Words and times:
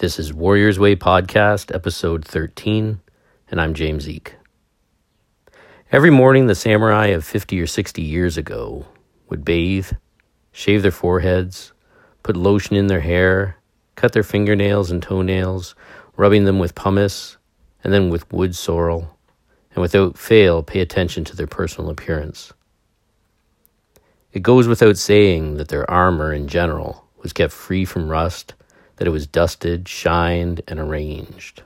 This 0.00 0.18
is 0.18 0.32
Warriors 0.32 0.78
Way 0.78 0.96
Podcast, 0.96 1.74
episode 1.74 2.24
13, 2.24 3.02
and 3.50 3.60
I'm 3.60 3.74
James 3.74 4.08
Eek. 4.08 4.34
Every 5.92 6.08
morning, 6.08 6.46
the 6.46 6.54
samurai 6.54 7.08
of 7.08 7.22
50 7.22 7.60
or 7.60 7.66
60 7.66 8.00
years 8.00 8.38
ago 8.38 8.86
would 9.28 9.44
bathe, 9.44 9.90
shave 10.52 10.80
their 10.80 10.90
foreheads, 10.90 11.74
put 12.22 12.34
lotion 12.34 12.76
in 12.76 12.86
their 12.86 13.02
hair, 13.02 13.58
cut 13.94 14.14
their 14.14 14.22
fingernails 14.22 14.90
and 14.90 15.02
toenails, 15.02 15.74
rubbing 16.16 16.44
them 16.44 16.58
with 16.58 16.74
pumice 16.74 17.36
and 17.84 17.92
then 17.92 18.08
with 18.08 18.32
wood 18.32 18.56
sorrel, 18.56 19.18
and 19.74 19.82
without 19.82 20.16
fail 20.16 20.62
pay 20.62 20.80
attention 20.80 21.24
to 21.24 21.36
their 21.36 21.46
personal 21.46 21.90
appearance. 21.90 22.54
It 24.32 24.40
goes 24.40 24.66
without 24.66 24.96
saying 24.96 25.58
that 25.58 25.68
their 25.68 25.90
armor 25.90 26.32
in 26.32 26.48
general 26.48 27.06
was 27.18 27.34
kept 27.34 27.52
free 27.52 27.84
from 27.84 28.08
rust 28.08 28.54
that 29.00 29.06
it 29.06 29.12
was 29.12 29.26
dusted, 29.26 29.88
shined, 29.88 30.60
and 30.68 30.78
arranged. 30.78 31.62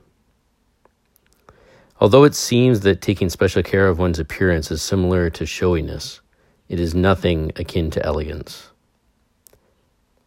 Although 2.00 2.22
it 2.22 2.36
seems 2.36 2.82
that 2.82 3.02
taking 3.02 3.28
special 3.28 3.60
care 3.60 3.88
of 3.88 3.98
one's 3.98 4.20
appearance 4.20 4.70
is 4.70 4.82
similar 4.82 5.30
to 5.30 5.44
showiness, 5.44 6.20
it 6.68 6.78
is 6.78 6.94
nothing 6.94 7.50
akin 7.56 7.90
to 7.90 8.06
elegance. 8.06 8.70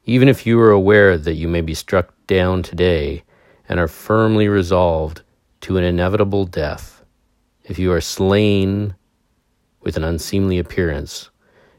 Even 0.03 0.27
if 0.27 0.45
you 0.45 0.59
are 0.59 0.71
aware 0.71 1.17
that 1.17 1.35
you 1.35 1.47
may 1.47 1.61
be 1.61 1.73
struck 1.73 2.13
down 2.27 2.61
today 2.61 3.23
and 3.69 3.79
are 3.79 3.87
firmly 3.87 4.49
resolved 4.49 5.21
to 5.61 5.77
an 5.77 5.85
inevitable 5.85 6.43
death, 6.43 7.05
if 7.63 7.79
you 7.79 7.89
are 7.93 8.01
slain 8.01 8.95
with 9.79 9.95
an 9.95 10.03
unseemly 10.03 10.59
appearance, 10.59 11.29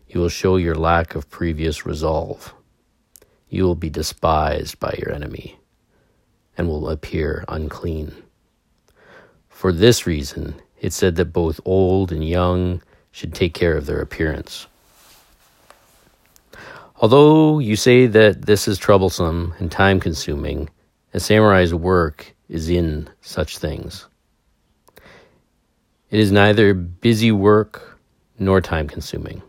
you 0.06 0.20
will 0.20 0.30
show 0.30 0.56
your 0.56 0.74
lack 0.74 1.14
of 1.14 1.28
previous 1.28 1.84
resolve 1.84 2.54
you 3.48 3.64
will 3.64 3.74
be 3.74 3.90
despised 3.90 4.78
by 4.78 4.94
your 4.98 5.12
enemy 5.12 5.58
and 6.56 6.68
will 6.68 6.88
appear 6.90 7.44
unclean. 7.48 8.12
For 9.48 9.72
this 9.72 10.06
reason, 10.06 10.60
it 10.80 10.92
said 10.92 11.16
that 11.16 11.32
both 11.32 11.60
old 11.64 12.12
and 12.12 12.26
young 12.26 12.82
should 13.10 13.34
take 13.34 13.54
care 13.54 13.76
of 13.76 13.86
their 13.86 14.00
appearance. 14.00 14.66
Although 17.00 17.58
you 17.58 17.76
say 17.76 18.06
that 18.06 18.42
this 18.42 18.68
is 18.68 18.76
troublesome 18.76 19.54
and 19.58 19.70
time 19.70 20.00
consuming, 20.00 20.68
a 21.14 21.20
samurai's 21.20 21.72
work 21.72 22.34
is 22.48 22.68
in 22.68 23.08
such 23.20 23.58
things. 23.58 24.06
It 26.10 26.20
is 26.20 26.32
neither 26.32 26.74
busy 26.74 27.30
work 27.30 27.98
nor 28.38 28.60
time 28.60 28.88
consuming 28.88 29.42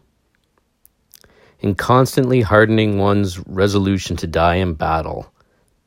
in 1.59 1.75
constantly 1.75 2.41
hardening 2.41 2.97
one's 2.97 3.39
resolution 3.47 4.15
to 4.17 4.27
die 4.27 4.55
in 4.55 4.73
battle, 4.73 5.31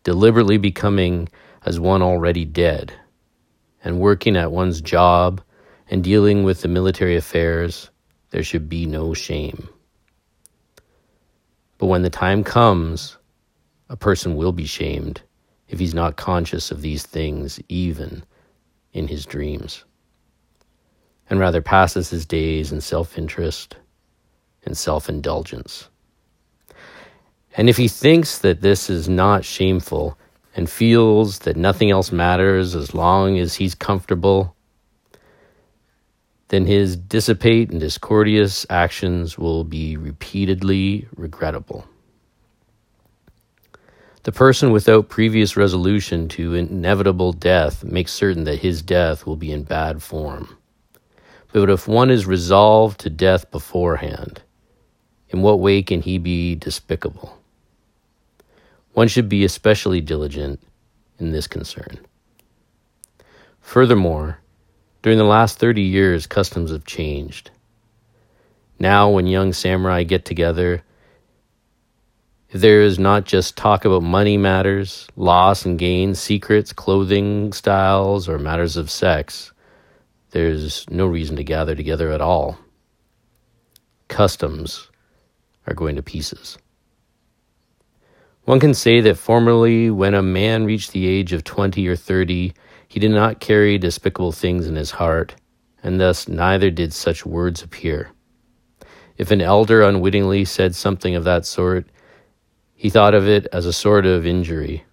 deliberately 0.05 0.59
becoming 0.59 1.29
as 1.65 1.81
one 1.81 2.03
already 2.03 2.45
dead, 2.45 2.93
and 3.83 3.99
working 3.99 4.37
at 4.37 4.53
one's 4.53 4.81
job 4.81 5.41
and 5.91 6.05
dealing 6.05 6.45
with 6.45 6.63
the 6.63 6.69
military 6.69 7.17
affairs, 7.17 7.91
there 8.31 8.43
should 8.43 8.69
be 8.69 8.87
no 8.87 9.15
shame. 9.15 9.69
But 11.79 11.87
when 11.87 12.03
the 12.03 12.11
time 12.11 12.45
comes, 12.45 13.17
a 13.89 13.97
person 13.97 14.37
will 14.37 14.53
be 14.53 14.67
shamed 14.67 15.23
if 15.69 15.79
he's 15.79 15.95
not 15.95 16.17
conscious 16.17 16.71
of 16.71 16.83
these 16.83 17.05
things, 17.05 17.59
even 17.69 18.25
in 18.93 19.09
his 19.09 19.25
dreams, 19.25 19.85
and 21.31 21.41
rather 21.41 21.63
passes 21.63 22.11
his 22.11 22.27
days 22.27 22.73
in 22.73 22.81
self 22.81 23.17
interest 23.17 23.77
and 24.65 24.77
self 24.77 25.09
indulgence. 25.09 25.89
And 27.57 27.69
if 27.69 27.77
he 27.77 27.89
thinks 27.89 28.39
that 28.39 28.63
this 28.63 28.89
is 28.89 29.09
not 29.09 29.45
shameful 29.45 30.19
and 30.55 30.69
feels 30.69 31.41
that 31.41 31.57
nothing 31.57 31.91
else 31.91 32.13
matters 32.13 32.75
as 32.75 32.95
long 32.95 33.39
as 33.39 33.55
he's 33.55 33.75
comfortable, 33.75 34.55
then 36.49 36.67
his 36.67 36.97
dissipate 36.97 37.71
and 37.71 37.81
discordious 37.81 38.67
actions 38.69 39.39
will 39.39 39.65
be 39.65 39.97
repeatedly 39.97 41.09
regrettable. 41.17 41.87
The 44.25 44.33
person 44.33 44.71
without 44.71 45.09
previous 45.09 45.57
resolution 45.57 46.29
to 46.29 46.55
inevitable 46.55 47.33
death 47.33 47.83
makes 47.83 48.13
certain 48.13 48.45
that 48.45 48.61
his 48.61 48.81
death 48.81 49.27
will 49.27 49.37
be 49.37 49.51
in 49.51 49.65
bad 49.65 50.03
form. 50.03 50.57
But 51.53 51.69
if 51.69 51.89
one 51.89 52.11
is 52.11 52.25
resolved 52.25 53.01
to 53.01 53.11
death 53.11 53.51
beforehand, 53.51 54.43
in 55.33 55.43
what 55.43 55.59
way 55.59 55.83
can 55.83 56.03
he 56.03 56.19
be 56.19 56.55
despicable? 56.55 57.39
One 58.93 59.09
should 59.09 59.29
be 59.29 59.45
especially 59.45 60.01
diligent 60.01 60.61
in 61.19 61.33
this 61.33 61.47
concern. 61.47 61.99
Furthermore, 63.61 64.39
during 65.03 65.19
the 65.19 65.25
last 65.25 65.59
30 65.59 65.83
years, 65.83 66.27
customs 66.27 66.71
have 66.71 66.85
changed. 66.85 67.51
Now, 68.79 69.09
when 69.11 69.27
young 69.27 69.53
samurai 69.53 70.03
get 70.03 70.25
together, 70.25 70.83
there 72.53 72.83
is 72.83 72.99
not 72.99 73.25
just 73.25 73.57
talk 73.57 73.85
about 73.85 74.03
money 74.03 74.37
matters, 74.37 75.09
loss 75.17 75.65
and 75.65 75.79
gain, 75.79 76.15
secrets, 76.15 76.73
clothing 76.73 77.53
styles, 77.53 78.29
or 78.29 78.39
matters 78.39 78.77
of 78.77 78.91
sex, 78.91 79.53
there's 80.33 80.89
no 80.91 81.07
reason 81.07 81.37
to 81.37 81.45
gather 81.45 81.75
together 81.75 82.11
at 82.11 82.21
all. 82.21 82.59
Customs 84.09 84.89
are 85.67 85.75
going 85.75 85.97
to 85.97 86.03
pieces. 86.03 86.59
One 88.45 88.59
can 88.59 88.75
say 88.75 89.01
that 89.03 89.19
formerly, 89.19 89.89
when 89.91 90.15
a 90.15 90.23
man 90.23 90.65
reached 90.65 90.93
the 90.93 91.07
age 91.07 91.33
of 91.33 91.45
20 91.45 91.87
or 91.87 91.95
30, 91.95 92.53
he 92.89 93.01
did 93.01 93.13
not 93.13 93.39
carry 93.39 93.79
despicable 93.79 94.33
things 94.33 94.67
in 94.67 94.75
his 94.75 94.91
heart, 94.91 95.37
and 95.83 96.01
thus 96.01 96.27
neither 96.27 96.71
did 96.71 96.93
such 96.93 97.25
words 97.25 97.63
appear. 97.63 98.11
If 99.17 99.31
an 99.31 99.41
elder 99.41 99.83
unwittingly 99.83 100.45
said 100.45 100.75
something 100.75 101.15
of 101.15 101.25
that 101.25 101.47
sort, 101.47 101.87
he 102.75 102.91
thought 102.91 103.15
of 103.15 103.29
it 103.29 103.47
as 103.53 103.65
a 103.65 103.73
sort 103.73 104.07
of 104.07 104.27
injury. 104.27 104.85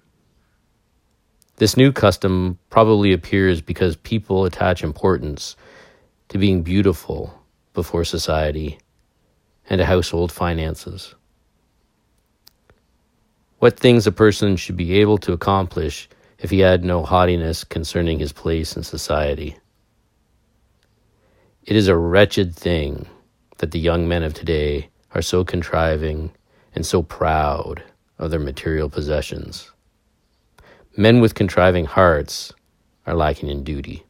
This 1.55 1.75
new 1.75 1.91
custom 1.91 2.59
probably 2.69 3.13
appears 3.13 3.61
because 3.61 3.95
people 3.95 4.45
attach 4.45 4.83
importance 4.83 5.55
to 6.27 6.37
being 6.37 6.61
beautiful 6.61 7.33
before 7.73 8.05
society 8.05 8.77
and 9.69 9.79
to 9.79 9.85
household 9.85 10.31
finances. 10.31 11.15
What 13.59 13.79
things 13.79 14.07
a 14.07 14.11
person 14.11 14.55
should 14.55 14.75
be 14.75 14.99
able 14.99 15.17
to 15.19 15.33
accomplish 15.33 16.09
if 16.39 16.49
he 16.49 16.59
had 16.59 16.83
no 16.83 17.03
haughtiness 17.03 17.63
concerning 17.63 18.19
his 18.19 18.31
place 18.31 18.75
in 18.75 18.83
society. 18.83 19.57
It 21.65 21.75
is 21.75 21.87
a 21.87 21.97
wretched 21.97 22.55
thing 22.55 23.07
that 23.57 23.71
the 23.71 23.79
young 23.79 24.07
men 24.07 24.23
of 24.23 24.33
today 24.33 24.89
are 25.13 25.21
so 25.21 25.43
contriving 25.43 26.31
and 26.73 26.85
so 26.85 27.03
proud 27.03 27.83
of 28.17 28.31
their 28.31 28.39
material 28.39 28.89
possessions. 28.89 29.71
Men 30.95 31.19
with 31.19 31.35
contriving 31.35 31.85
hearts 31.85 32.53
are 33.05 33.15
lacking 33.15 33.49
in 33.49 33.63
duty. 33.63 34.05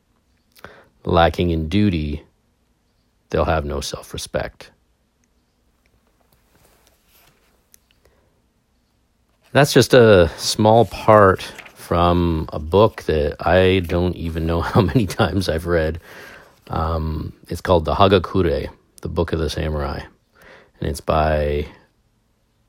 Lacking 1.03 1.49
in 1.49 1.67
duty, 1.67 2.23
they'll 3.29 3.45
have 3.45 3.65
no 3.65 3.81
self 3.81 4.13
respect. 4.13 4.71
That's 9.51 9.73
just 9.73 9.95
a 9.95 10.29
small 10.37 10.85
part 10.85 11.41
from 11.73 12.47
a 12.53 12.59
book 12.59 13.01
that 13.03 13.35
I 13.39 13.79
don't 13.79 14.15
even 14.15 14.45
know 14.45 14.61
how 14.73 14.81
many 14.81 15.07
times 15.07 15.49
I've 15.49 15.65
read. 15.65 15.99
Um, 16.67 17.33
it's 17.47 17.61
called 17.61 17.85
the 17.85 17.95
Hagakure, 17.95 18.69
the 19.01 19.09
Book 19.09 19.33
of 19.33 19.39
the 19.39 19.49
Samurai. 19.49 20.01
And 20.79 20.89
it's 20.89 21.01
by 21.01 21.65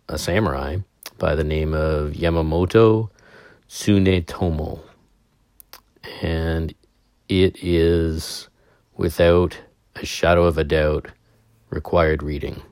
a 0.08 0.16
samurai 0.16 0.78
by 1.18 1.34
the 1.34 1.44
name 1.44 1.74
of 1.74 2.12
Yamamoto 2.14 3.10
Tsunetomo. 3.68 4.80
And 6.22 6.74
it 7.28 7.62
is, 7.62 8.48
without 8.96 9.58
a 9.96 10.06
shadow 10.06 10.44
of 10.44 10.56
a 10.56 10.64
doubt, 10.64 11.08
required 11.68 12.22
reading. 12.22 12.62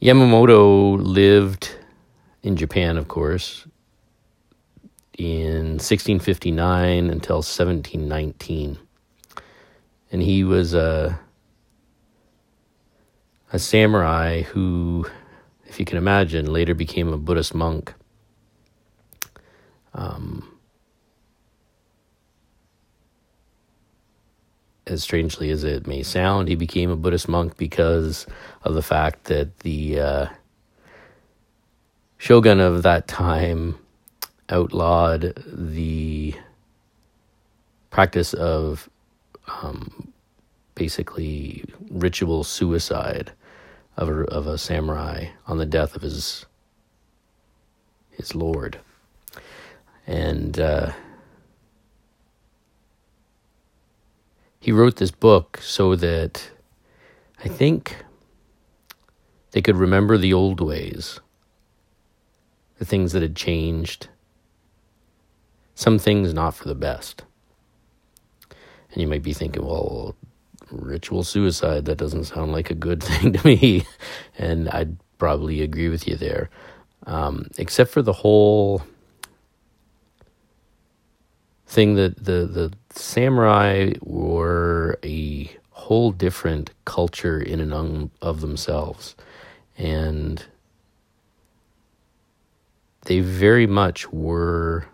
Yamamoto 0.00 0.96
lived 1.00 1.76
in 2.42 2.56
Japan, 2.56 2.96
of 2.96 3.08
course, 3.08 3.66
in 5.18 5.78
1659 5.78 7.10
until 7.10 7.36
1719. 7.36 8.78
And 10.12 10.22
he 10.22 10.44
was 10.44 10.72
a, 10.72 11.18
a 13.52 13.58
samurai 13.58 14.42
who, 14.42 15.04
if 15.66 15.80
you 15.80 15.84
can 15.84 15.98
imagine, 15.98 16.52
later 16.52 16.74
became 16.74 17.12
a 17.12 17.18
Buddhist 17.18 17.52
monk. 17.52 17.92
Um, 19.94 20.57
as 24.90 25.02
strangely 25.02 25.50
as 25.50 25.64
it 25.64 25.86
may 25.86 26.02
sound, 26.02 26.48
he 26.48 26.54
became 26.54 26.90
a 26.90 26.96
Buddhist 26.96 27.28
monk 27.28 27.56
because 27.56 28.26
of 28.62 28.74
the 28.74 28.82
fact 28.82 29.24
that 29.24 29.58
the 29.60 30.00
uh, 30.00 30.26
shogun 32.18 32.60
of 32.60 32.82
that 32.82 33.08
time 33.08 33.78
outlawed 34.50 35.34
the 35.46 36.34
practice 37.90 38.34
of 38.34 38.88
um, 39.62 40.12
basically 40.74 41.64
ritual 41.90 42.44
suicide 42.44 43.32
of 43.96 44.08
a, 44.08 44.22
of 44.24 44.46
a 44.46 44.58
samurai 44.58 45.26
on 45.46 45.58
the 45.58 45.66
death 45.66 45.96
of 45.96 46.02
his 46.02 46.46
his 48.10 48.34
lord, 48.34 48.78
and 50.06 50.58
uh, 50.58 50.92
he 54.60 54.72
wrote 54.72 54.96
this 54.96 55.10
book 55.10 55.58
so 55.62 55.94
that 55.96 56.50
I 57.44 57.48
think 57.48 58.04
they 59.52 59.62
could 59.62 59.76
remember 59.76 60.18
the 60.18 60.32
old 60.32 60.60
ways, 60.60 61.20
the 62.78 62.84
things 62.84 63.12
that 63.12 63.22
had 63.22 63.36
changed, 63.36 64.08
some 65.74 65.98
things 65.98 66.34
not 66.34 66.54
for 66.54 66.68
the 66.68 66.74
best. 66.74 67.24
And 68.92 69.00
you 69.00 69.06
might 69.06 69.22
be 69.22 69.32
thinking, 69.32 69.64
well, 69.64 70.16
ritual 70.70 71.22
suicide, 71.22 71.84
that 71.84 71.98
doesn't 71.98 72.24
sound 72.24 72.52
like 72.52 72.70
a 72.70 72.74
good 72.74 73.02
thing 73.02 73.32
to 73.32 73.46
me. 73.46 73.86
and 74.36 74.68
I'd 74.70 74.96
probably 75.18 75.62
agree 75.62 75.88
with 75.88 76.06
you 76.08 76.16
there. 76.16 76.50
Um, 77.06 77.46
except 77.58 77.90
for 77.90 78.02
the 78.02 78.12
whole 78.12 78.82
thing 81.68 81.94
that 81.96 82.24
the, 82.24 82.46
the 82.46 82.72
samurai 82.90 83.92
were 84.00 84.98
a 85.04 85.50
whole 85.70 86.10
different 86.10 86.70
culture 86.86 87.38
in 87.40 87.60
and 87.60 88.10
of 88.22 88.40
themselves. 88.40 89.14
And 89.76 90.44
they 93.02 93.20
very 93.20 93.66
much 93.66 94.10
were, 94.10 94.86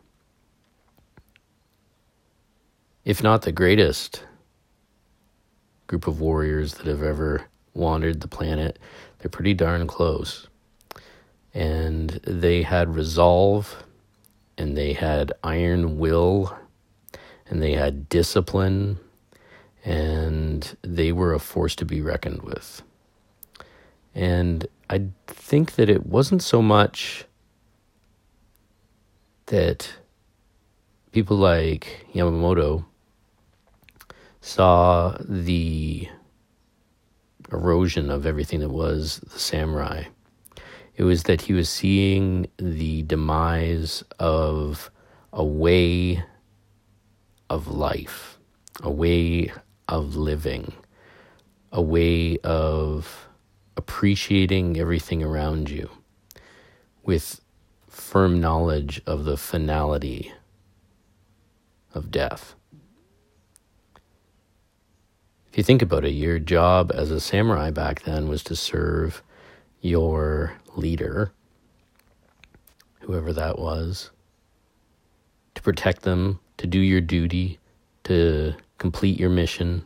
if 3.04 3.22
not 3.22 3.42
the 3.42 3.52
greatest 3.52 4.24
group 5.86 6.08
of 6.08 6.20
warriors 6.20 6.74
that 6.74 6.86
have 6.86 7.02
ever 7.02 7.46
wandered 7.72 8.20
the 8.20 8.28
planet. 8.28 8.80
They're 9.18 9.30
pretty 9.30 9.54
darn 9.54 9.86
close. 9.86 10.48
And 11.54 12.10
they 12.24 12.62
had 12.62 12.96
resolve, 12.96 13.84
and 14.58 14.76
they 14.76 14.92
had 14.92 15.32
iron 15.44 15.98
will, 15.98 16.56
and 17.48 17.62
they 17.62 17.72
had 17.72 18.08
discipline, 18.08 18.98
and 19.84 20.76
they 20.82 21.12
were 21.12 21.34
a 21.34 21.38
force 21.38 21.76
to 21.76 21.84
be 21.84 22.00
reckoned 22.00 22.42
with. 22.42 22.82
And 24.14 24.66
I 24.88 25.08
think 25.26 25.74
that 25.74 25.90
it 25.90 26.06
wasn't 26.06 26.42
so 26.42 26.62
much 26.62 27.24
that 29.46 29.92
people 31.12 31.36
like 31.36 32.06
Yamamoto 32.14 32.84
saw 34.40 35.16
the 35.28 36.08
erosion 37.52 38.10
of 38.10 38.26
everything 38.26 38.60
that 38.60 38.70
was 38.70 39.20
the 39.32 39.38
samurai. 39.38 40.04
It 40.96 41.02
was 41.02 41.24
that 41.24 41.42
he 41.42 41.52
was 41.52 41.68
seeing 41.68 42.46
the 42.56 43.02
demise 43.02 44.04
of 44.18 44.90
a 45.32 45.44
way 45.44 46.22
of 47.50 47.68
life, 47.68 48.38
a 48.82 48.90
way 48.90 49.52
of 49.88 50.16
living, 50.16 50.72
a 51.72 51.82
way 51.82 52.38
of 52.38 53.28
appreciating 53.76 54.78
everything 54.78 55.22
around 55.22 55.68
you 55.68 55.90
with 57.02 57.40
firm 57.88 58.40
knowledge 58.40 59.00
of 59.06 59.24
the 59.24 59.36
finality 59.36 60.32
of 61.94 62.10
death. 62.10 62.54
If 65.48 65.58
you 65.58 65.62
think 65.62 65.82
about 65.82 66.04
it, 66.04 66.10
your 66.10 66.40
job 66.40 66.90
as 66.92 67.10
a 67.10 67.20
samurai 67.20 67.70
back 67.70 68.02
then 68.02 68.28
was 68.28 68.42
to 68.44 68.56
serve 68.56 69.22
your 69.80 70.54
leader, 70.74 71.32
whoever 73.00 73.32
that 73.32 73.58
was, 73.58 74.10
to 75.54 75.62
protect 75.62 76.02
them, 76.02 76.40
to 76.58 76.66
do 76.66 76.78
your 76.78 77.00
duty, 77.00 77.58
to 78.04 78.54
complete 78.78 79.18
your 79.18 79.30
mission. 79.30 79.84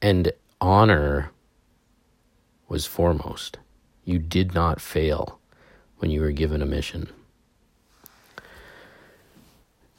And 0.00 0.32
honor 0.60 1.30
was 2.68 2.86
foremost. 2.86 3.58
You 4.04 4.18
did 4.18 4.54
not 4.54 4.80
fail 4.80 5.38
when 5.98 6.10
you 6.10 6.20
were 6.20 6.32
given 6.32 6.62
a 6.62 6.66
mission. 6.66 7.08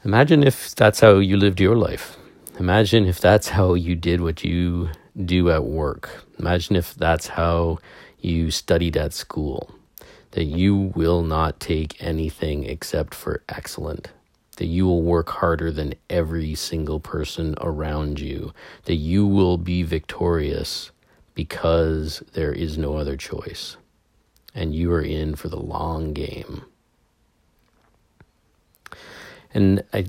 Imagine 0.04 0.44
if 0.44 0.76
that's 0.76 1.00
how 1.00 1.18
you 1.18 1.36
lived 1.36 1.60
your 1.60 1.76
life. 1.76 2.18
Imagine 2.60 3.06
if 3.06 3.20
that's 3.20 3.50
how 3.50 3.74
you 3.74 3.96
did 3.96 4.22
what 4.22 4.44
you 4.44 4.90
do 5.26 5.50
at 5.50 5.66
work. 5.66 6.26
Imagine 6.40 6.76
if 6.76 6.94
that's 6.94 7.28
how 7.28 7.80
you 8.20 8.52
studied 8.52 8.96
at 8.96 9.14
school. 9.14 9.75
That 10.36 10.44
you 10.44 10.76
will 10.76 11.22
not 11.22 11.62
take 11.62 12.04
anything 12.04 12.66
except 12.66 13.16
for 13.16 13.42
excellent. 13.48 14.12
That 14.58 14.66
you 14.66 14.86
will 14.86 15.02
work 15.02 15.30
harder 15.30 15.72
than 15.72 15.94
every 16.10 16.56
single 16.56 17.00
person 17.00 17.56
around 17.62 18.20
you. 18.20 18.52
That 18.84 18.96
you 18.96 19.26
will 19.26 19.58
be 19.58 19.82
victorious 19.82 20.92
because 21.36 22.22
there 22.34 22.52
is 22.52 22.78
no 22.78 22.98
other 22.98 23.16
choice. 23.16 23.78
And 24.54 24.76
you 24.76 24.92
are 24.92 25.02
in 25.02 25.36
for 25.36 25.48
the 25.48 25.56
long 25.56 26.12
game. 26.12 26.66
And 29.54 29.84
I, 29.94 30.06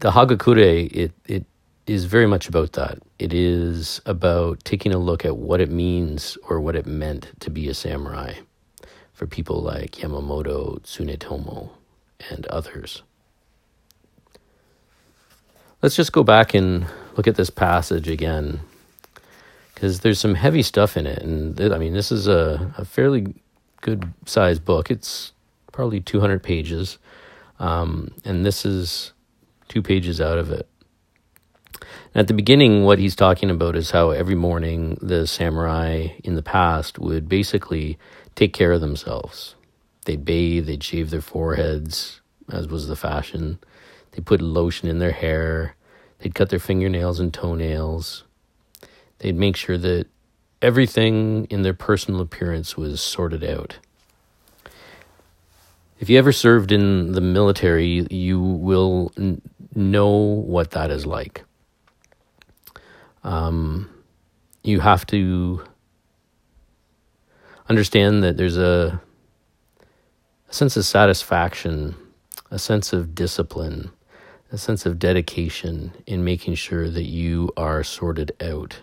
the 0.00 0.10
Hagakure, 0.10 0.94
it, 0.94 1.12
it 1.26 1.46
is 1.86 2.04
very 2.04 2.26
much 2.26 2.46
about 2.46 2.74
that. 2.74 2.98
It 3.18 3.32
is 3.32 4.02
about 4.04 4.62
taking 4.64 4.92
a 4.92 4.98
look 4.98 5.24
at 5.24 5.38
what 5.38 5.62
it 5.62 5.70
means 5.70 6.36
or 6.46 6.60
what 6.60 6.76
it 6.76 6.84
meant 6.84 7.30
to 7.40 7.48
be 7.48 7.70
a 7.70 7.74
samurai 7.74 8.34
for 9.22 9.28
people 9.28 9.62
like 9.62 9.92
Yamamoto, 9.92 10.80
Tsunetomo, 10.82 11.70
and 12.28 12.44
others. 12.46 13.04
Let's 15.80 15.94
just 15.94 16.10
go 16.10 16.24
back 16.24 16.54
and 16.54 16.86
look 17.16 17.28
at 17.28 17.36
this 17.36 17.48
passage 17.48 18.08
again 18.08 18.62
because 19.72 20.00
there's 20.00 20.18
some 20.18 20.34
heavy 20.34 20.62
stuff 20.62 20.96
in 20.96 21.06
it. 21.06 21.22
And 21.22 21.56
th- 21.56 21.70
I 21.70 21.78
mean, 21.78 21.94
this 21.94 22.10
is 22.10 22.26
a, 22.26 22.74
a 22.76 22.84
fairly 22.84 23.32
good 23.80 24.12
sized 24.26 24.64
book. 24.64 24.90
It's 24.90 25.30
probably 25.70 26.00
200 26.00 26.42
pages. 26.42 26.98
Um, 27.60 28.12
and 28.24 28.44
this 28.44 28.66
is 28.66 29.12
two 29.68 29.82
pages 29.82 30.20
out 30.20 30.38
of 30.38 30.50
it. 30.50 30.66
At 32.12 32.26
the 32.26 32.34
beginning, 32.34 32.82
what 32.82 32.98
he's 32.98 33.14
talking 33.14 33.50
about 33.50 33.76
is 33.76 33.92
how 33.92 34.10
every 34.10 34.34
morning 34.34 34.98
the 35.00 35.28
samurai 35.28 36.08
in 36.24 36.34
the 36.34 36.42
past 36.42 36.98
would 36.98 37.28
basically 37.28 37.98
take 38.34 38.52
care 38.52 38.72
of 38.72 38.80
themselves. 38.80 39.54
They'd 40.04 40.24
bathe, 40.24 40.66
they'd 40.66 40.82
shave 40.82 41.10
their 41.10 41.20
foreheads, 41.20 42.20
as 42.50 42.68
was 42.68 42.88
the 42.88 42.96
fashion. 42.96 43.58
They 44.12 44.20
put 44.20 44.40
lotion 44.40 44.88
in 44.88 44.98
their 44.98 45.12
hair, 45.12 45.76
they'd 46.18 46.34
cut 46.34 46.50
their 46.50 46.58
fingernails 46.58 47.20
and 47.20 47.32
toenails. 47.32 48.24
They'd 49.18 49.36
make 49.36 49.56
sure 49.56 49.78
that 49.78 50.06
everything 50.60 51.46
in 51.46 51.62
their 51.62 51.74
personal 51.74 52.20
appearance 52.20 52.76
was 52.76 53.00
sorted 53.00 53.44
out. 53.44 53.78
If 56.00 56.10
you 56.10 56.18
ever 56.18 56.32
served 56.32 56.72
in 56.72 57.12
the 57.12 57.20
military, 57.20 58.06
you 58.10 58.40
will 58.40 59.12
n- 59.16 59.40
know 59.74 60.08
what 60.10 60.72
that 60.72 60.90
is 60.90 61.06
like 61.06 61.44
um, 63.24 63.88
you 64.62 64.80
have 64.80 65.06
to 65.08 65.62
understand 67.72 68.22
that 68.22 68.36
there's 68.36 68.58
a, 68.58 69.00
a 70.46 70.52
sense 70.52 70.76
of 70.76 70.84
satisfaction, 70.84 71.96
a 72.50 72.58
sense 72.58 72.92
of 72.92 73.14
discipline, 73.14 73.90
a 74.52 74.58
sense 74.58 74.84
of 74.84 74.98
dedication 74.98 75.94
in 76.06 76.22
making 76.22 76.54
sure 76.54 76.90
that 76.90 77.04
you 77.04 77.50
are 77.56 77.82
sorted 77.82 78.30
out 78.42 78.80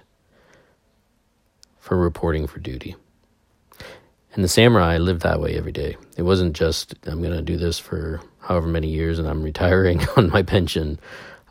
for 1.77 1.97
reporting 1.97 2.47
for 2.47 2.59
duty. 2.59 2.95
And 4.33 4.43
the 4.43 4.47
samurai 4.47 4.97
lived 4.97 5.21
that 5.21 5.39
way 5.39 5.55
every 5.55 5.71
day. 5.71 5.95
It 6.17 6.23
wasn't 6.23 6.55
just, 6.55 6.95
I'm 7.05 7.21
going 7.21 7.35
to 7.35 7.43
do 7.43 7.57
this 7.57 7.77
for 7.77 8.21
however 8.39 8.65
many 8.65 8.87
years 8.87 9.19
and 9.19 9.27
I'm 9.27 9.43
retiring 9.43 10.01
on 10.17 10.31
my 10.31 10.41
pension. 10.41 10.99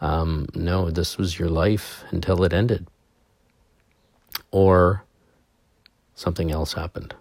Um, 0.00 0.48
no, 0.56 0.90
this 0.90 1.16
was 1.16 1.38
your 1.38 1.50
life 1.50 2.02
until 2.10 2.42
it 2.42 2.52
ended. 2.52 2.88
Or 4.50 5.04
something 6.16 6.50
else 6.50 6.72
happened. 6.72 7.14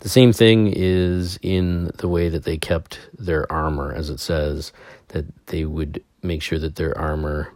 The 0.00 0.08
same 0.08 0.32
thing 0.32 0.72
is 0.74 1.38
in 1.42 1.92
the 1.98 2.08
way 2.08 2.28
that 2.28 2.44
they 2.44 2.58
kept 2.58 2.98
their 3.16 3.50
armor, 3.50 3.94
as 3.94 4.10
it 4.10 4.18
says, 4.18 4.72
that 5.08 5.26
they 5.46 5.64
would 5.64 6.02
make 6.22 6.42
sure 6.42 6.58
that 6.58 6.76
their 6.76 6.96
armor, 6.98 7.52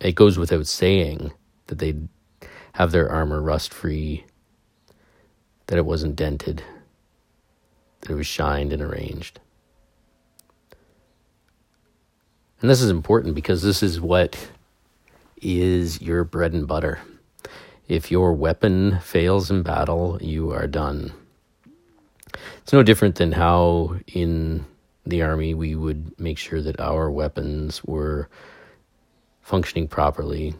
it 0.00 0.14
goes 0.14 0.38
without 0.38 0.66
saying 0.66 1.32
that 1.66 1.78
they 1.78 1.94
have 2.74 2.92
their 2.92 3.10
armor 3.10 3.40
rust 3.40 3.74
free 3.74 4.24
that 5.66 5.78
it 5.78 5.86
wasn't 5.86 6.16
dented, 6.16 6.62
that 8.00 8.10
it 8.10 8.14
was 8.14 8.26
shined 8.26 8.72
and 8.72 8.82
arranged. 8.82 9.40
And 12.60 12.70
this 12.70 12.82
is 12.82 12.90
important 12.90 13.34
because 13.34 13.62
this 13.62 13.82
is 13.82 14.00
what 14.00 14.50
is 15.40 16.00
your 16.00 16.24
bread 16.24 16.52
and 16.52 16.68
butter. 16.68 17.00
If 17.88 18.10
your 18.10 18.32
weapon 18.32 19.00
fails 19.00 19.50
in 19.50 19.62
battle, 19.62 20.18
you 20.20 20.52
are 20.52 20.66
done. 20.66 21.12
It's 22.62 22.72
no 22.72 22.82
different 22.82 23.16
than 23.16 23.32
how 23.32 23.96
in 24.06 24.64
the 25.04 25.22
army 25.22 25.54
we 25.54 25.74
would 25.74 26.18
make 26.18 26.38
sure 26.38 26.62
that 26.62 26.80
our 26.80 27.10
weapons 27.10 27.82
were 27.84 28.28
functioning 29.40 29.88
properly. 29.88 30.54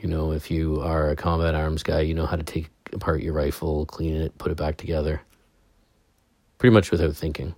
You 0.00 0.08
know, 0.08 0.32
if 0.32 0.50
you 0.50 0.80
are 0.80 1.10
a 1.10 1.16
combat 1.16 1.54
arms 1.54 1.82
guy, 1.82 2.00
you 2.00 2.14
know 2.14 2.26
how 2.26 2.36
to 2.36 2.42
take 2.42 2.70
apart 2.92 3.22
your 3.22 3.32
rifle, 3.32 3.86
clean 3.86 4.14
it, 4.14 4.36
put 4.38 4.52
it 4.52 4.56
back 4.56 4.76
together. 4.76 5.22
Pretty 6.58 6.72
much 6.72 6.90
without 6.90 7.14
thinking. 7.16 7.54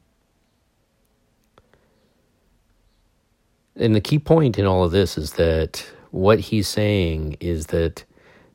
And 3.77 3.95
the 3.95 4.01
key 4.01 4.19
point 4.19 4.59
in 4.59 4.67
all 4.67 4.85
of 4.85 4.93
this 4.93 5.19
is 5.19 5.33
that 5.33 5.85
what 6.11 6.39
he's 6.39 6.69
saying 6.69 7.37
is 7.41 7.67
that 7.67 8.05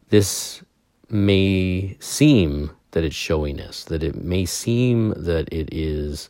this 0.10 0.64
may 1.10 1.98
seem 2.00 2.72
that 2.92 3.04
it's 3.04 3.16
showiness, 3.16 3.84
that 3.86 4.04
it 4.04 4.16
may 4.16 4.46
seem 4.46 5.14
that 5.16 5.48
it 5.54 5.70
is 5.72 6.30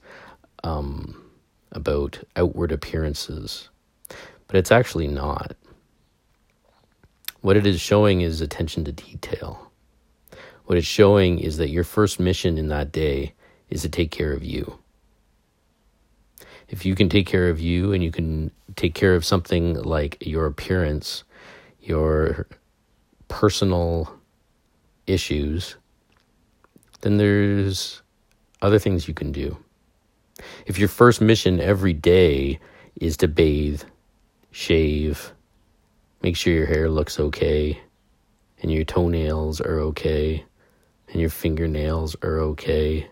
um, 0.63 1.23
about 1.71 2.19
outward 2.35 2.71
appearances, 2.71 3.69
but 4.47 4.55
it's 4.55 4.71
actually 4.71 5.07
not. 5.07 5.55
What 7.41 7.55
it 7.55 7.65
is 7.65 7.79
showing 7.79 8.21
is 8.21 8.41
attention 8.41 8.83
to 8.85 8.91
detail. 8.91 9.71
What 10.65 10.77
it's 10.77 10.87
showing 10.87 11.39
is 11.39 11.57
that 11.57 11.69
your 11.69 11.83
first 11.83 12.19
mission 12.19 12.57
in 12.57 12.67
that 12.67 12.91
day 12.91 13.33
is 13.69 13.81
to 13.83 13.89
take 13.89 14.11
care 14.11 14.33
of 14.33 14.43
you. 14.43 14.77
If 16.67 16.85
you 16.85 16.93
can 16.95 17.09
take 17.09 17.25
care 17.25 17.49
of 17.49 17.59
you 17.59 17.93
and 17.93 18.03
you 18.03 18.11
can 18.11 18.51
take 18.75 18.93
care 18.93 19.15
of 19.15 19.25
something 19.25 19.73
like 19.81 20.17
your 20.25 20.45
appearance, 20.45 21.23
your 21.81 22.47
personal 23.27 24.13
issues, 25.07 25.75
then 27.01 27.17
there's 27.17 28.01
other 28.61 28.79
things 28.79 29.07
you 29.07 29.13
can 29.13 29.31
do. 29.31 29.57
If 30.65 30.79
your 30.79 30.89
first 30.89 31.21
mission 31.21 31.59
every 31.59 31.93
day 31.93 32.59
is 32.99 33.17
to 33.17 33.27
bathe, 33.27 33.83
shave, 34.51 35.33
make 36.21 36.35
sure 36.35 36.53
your 36.53 36.65
hair 36.65 36.89
looks 36.89 37.19
okay, 37.19 37.79
and 38.61 38.71
your 38.71 38.83
toenails 38.83 39.61
are 39.61 39.79
okay, 39.79 40.45
and 41.09 41.21
your 41.21 41.29
fingernails 41.29 42.15
are 42.21 42.39
okay, 42.39 43.07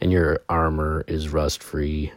and 0.00 0.12
your 0.12 0.40
armor 0.48 1.04
is 1.06 1.28
rust 1.28 1.62
free, 1.62 2.12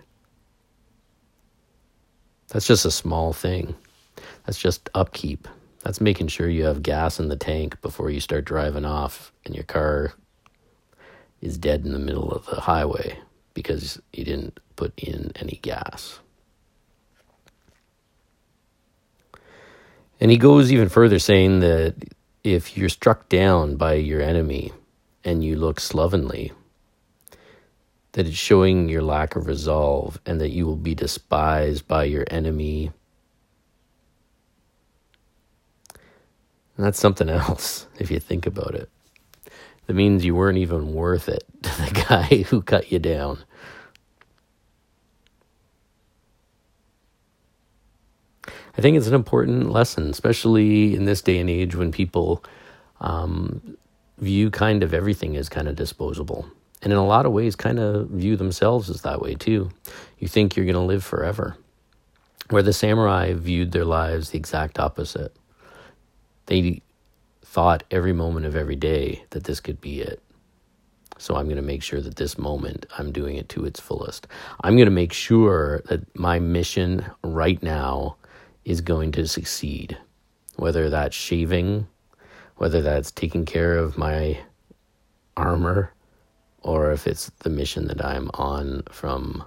that's 2.50 2.68
just 2.68 2.86
a 2.86 2.92
small 2.92 3.34
thing. 3.34 3.76
That's 4.46 4.60
just 4.60 4.90
upkeep. 4.94 5.48
That's 5.84 6.02
making 6.02 6.28
sure 6.28 6.48
you 6.48 6.66
have 6.66 6.84
gas 6.84 7.20
in 7.20 7.28
the 7.28 7.36
tank 7.36 7.82
before 7.82 8.10
you 8.10 8.20
start 8.20 8.46
driving 8.46 8.86
off 8.86 9.32
and 9.46 9.56
your 9.56 9.64
car 9.64 10.14
is 11.42 11.58
dead 11.58 11.86
in 11.86 11.94
the 11.94 12.00
middle 12.00 12.32
of 12.32 12.46
the 12.46 12.62
highway 12.62 13.18
because 13.54 14.02
he 14.12 14.24
didn't 14.24 14.60
put 14.76 14.94
in 14.98 15.32
any 15.36 15.60
gas. 15.62 16.20
And 20.20 20.32
he 20.32 20.38
goes 20.38 20.72
even 20.72 20.90
further, 20.90 21.20
saying 21.20 21.60
that 21.60 21.96
if 22.44 22.78
you're 22.78 22.90
struck 22.90 23.28
down 23.28 23.76
by 23.76 23.94
your 23.96 24.22
enemy 24.22 24.72
and 25.24 25.44
you 25.44 25.56
look 25.58 25.80
slovenly, 25.80 26.54
that 28.14 28.26
it's 28.26 28.38
showing 28.38 28.88
your 28.88 29.02
lack 29.02 29.36
of 29.36 29.48
resolve 29.48 30.20
and 30.26 30.40
that 30.40 30.52
you 30.52 30.66
will 30.66 30.78
be 30.78 30.96
despised 30.96 31.88
by 31.88 32.06
your 32.06 32.26
enemy 32.32 32.92
And 36.78 36.86
that's 36.86 37.00
something 37.00 37.30
else 37.42 37.88
if 38.00 38.12
you 38.12 38.20
think 38.20 38.46
about 38.46 38.76
it. 38.76 38.90
That 39.88 39.94
means 39.94 40.26
you 40.26 40.36
weren't 40.36 40.58
even 40.58 40.94
worth 40.94 41.30
it 41.30 41.44
to 41.64 41.70
the 41.82 42.06
guy 42.08 42.44
who 42.50 42.62
cut 42.62 42.92
you 42.92 43.00
down. 43.00 43.44
I 48.78 48.82
think 48.82 48.98
it's 48.98 49.08
an 49.08 49.14
important 49.14 49.72
lesson, 49.72 50.10
especially 50.10 50.96
in 50.96 51.06
this 51.06 51.22
day 51.22 51.40
and 51.40 51.50
age 51.50 51.76
when 51.76 51.92
people 51.92 52.44
um, 53.00 53.78
view 54.18 54.50
kind 54.52 54.84
of 54.84 54.94
everything 54.94 55.38
as 55.38 55.48
kind 55.48 55.68
of 55.68 55.76
disposable. 55.76 56.46
And 56.82 56.92
in 56.92 57.00
a 57.00 57.06
lot 57.06 57.26
of 57.26 57.32
ways, 57.32 57.56
kind 57.56 57.80
of 57.80 58.10
view 58.10 58.36
themselves 58.36 58.90
as 58.90 59.02
that 59.04 59.22
way 59.22 59.36
too. 59.36 59.72
You 60.20 60.28
think 60.28 60.56
you're 60.56 60.66
going 60.66 60.76
to 60.76 60.82
live 60.82 61.04
forever. 61.04 61.56
Where 62.50 62.62
the 62.62 62.74
samurai 62.74 63.34
viewed 63.34 63.72
their 63.72 63.86
lives 63.86 64.30
the 64.30 64.38
exact 64.38 64.78
opposite. 64.78 65.36
They 66.48 66.82
thought 67.56 67.86
every 67.90 68.12
moment 68.12 68.46
of 68.46 68.54
every 68.54 68.76
day 68.76 69.24
that 69.30 69.46
this 69.46 69.62
could 69.62 69.80
be 69.80 70.02
it. 70.02 70.22
So 71.18 71.38
I'm 71.38 71.46
going 71.46 71.56
to 71.56 71.62
make 71.62 71.82
sure 71.82 72.02
that 72.02 72.18
this 72.18 72.38
moment 72.38 72.86
I'm 72.98 73.14
doing 73.14 73.38
it 73.38 73.48
to 73.48 73.64
its 73.64 73.80
fullest. 73.80 74.28
I'm 74.62 74.76
going 74.76 74.88
to 74.88 74.92
make 74.92 75.14
sure 75.14 75.82
that 75.86 76.02
my 76.20 76.38
mission 76.38 77.06
right 77.24 77.64
now 77.64 78.18
is 78.66 78.82
going 78.82 79.14
to 79.14 79.26
succeed. 79.26 79.98
Whether 80.58 80.90
that's 80.90 81.16
shaving, 81.16 81.88
whether 82.58 82.82
that's 82.82 83.12
taking 83.12 83.46
care 83.46 83.78
of 83.78 83.98
my 83.98 84.38
armor, 85.38 85.94
or 86.62 86.92
if 86.92 87.08
it's 87.08 87.32
the 87.40 87.50
mission 87.50 87.88
that 87.88 88.04
I'm 88.04 88.30
on 88.34 88.84
from 88.92 89.46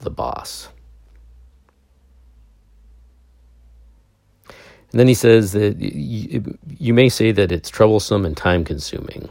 the 0.00 0.10
boss. 0.10 0.68
And 4.92 4.98
then 4.98 5.06
he 5.06 5.14
says 5.14 5.52
that 5.52 5.78
you, 5.78 6.58
you 6.78 6.92
may 6.94 7.08
say 7.08 7.30
that 7.32 7.52
it's 7.52 7.70
troublesome 7.70 8.26
and 8.26 8.36
time 8.36 8.64
consuming, 8.64 9.28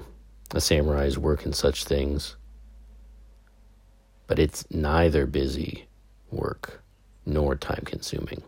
a 0.53 0.61
samurai's 0.61 1.17
work 1.17 1.45
in 1.45 1.51
such 1.51 1.83
things, 1.83 2.37
but 4.27 4.39
it's 4.39 4.65
neither 4.71 5.25
busy 5.25 5.87
work 6.31 6.81
nor 7.25 7.55
time 7.55 7.83
consuming. 7.85 8.41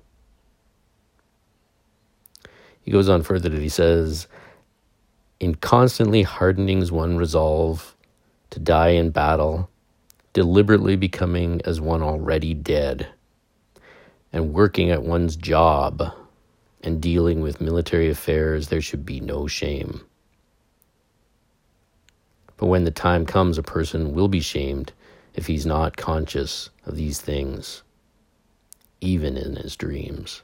He 2.81 2.91
goes 2.91 3.09
on 3.09 3.23
further 3.23 3.49
that 3.49 3.61
he 3.61 3.69
says, 3.69 4.27
in 5.39 5.55
constantly 5.55 6.23
hardening's 6.23 6.91
one 6.91 7.17
resolve 7.17 7.95
to 8.51 8.59
die 8.59 8.89
in 8.89 9.09
battle, 9.09 9.69
deliberately 10.33 10.95
becoming 10.95 11.61
as 11.65 11.81
one 11.81 12.01
already 12.01 12.53
dead, 12.53 13.07
and 14.31 14.53
working 14.53 14.91
at 14.91 15.03
one's 15.03 15.35
job 15.35 16.13
and 16.83 17.01
dealing 17.01 17.41
with 17.41 17.61
military 17.61 18.09
affairs, 18.09 18.67
there 18.67 18.81
should 18.81 19.05
be 19.05 19.19
no 19.19 19.47
shame. 19.47 20.01
But 22.57 22.67
when 22.67 22.83
the 22.83 22.91
time 22.91 23.25
comes, 23.25 23.57
a 23.57 23.63
person 23.63 24.13
will 24.13 24.27
be 24.27 24.39
shamed 24.39 24.93
if 25.33 25.47
he's 25.47 25.65
not 25.65 25.97
conscious 25.97 26.69
of 26.85 26.95
these 26.95 27.21
things, 27.21 27.83
even 28.99 29.37
in 29.37 29.55
his 29.55 29.75
dreams, 29.75 30.43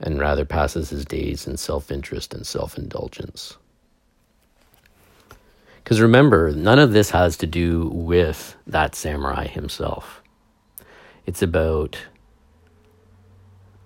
and 0.00 0.18
rather 0.18 0.44
passes 0.44 0.90
his 0.90 1.04
days 1.04 1.46
in 1.46 1.56
self 1.56 1.90
interest 1.90 2.34
and 2.34 2.46
self 2.46 2.76
indulgence. 2.76 3.56
Because 5.76 6.00
remember, 6.00 6.50
none 6.52 6.78
of 6.78 6.92
this 6.92 7.10
has 7.10 7.36
to 7.38 7.46
do 7.46 7.88
with 7.88 8.56
that 8.66 8.94
samurai 8.94 9.46
himself. 9.46 10.22
It's 11.26 11.42
about 11.42 11.98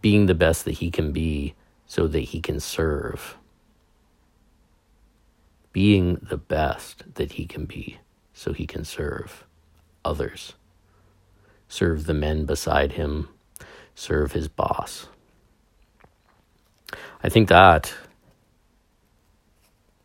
being 0.01 0.27
the 0.27 0.35
best 0.35 0.65
that 0.65 0.79
he 0.79 0.91
can 0.91 1.13
be 1.13 1.55
so 1.87 2.07
that 2.07 2.21
he 2.21 2.41
can 2.41 2.61
serve. 2.61 3.37
Being 5.73 6.17
the 6.23 6.37
best 6.37 7.15
that 7.15 7.33
he 7.33 7.47
can 7.47 7.67
be 7.67 7.99
so 8.33 8.53
he 8.53 8.67
can 8.67 8.85
serve 8.85 9.45
others. 10.05 10.55
Serve 11.69 12.07
the 12.07 12.15
men 12.15 12.45
beside 12.47 12.93
him, 12.93 13.29
serve 13.95 14.33
his 14.33 14.49
boss. 14.49 15.09
I 17.23 17.29
think 17.29 17.49
that 17.49 17.93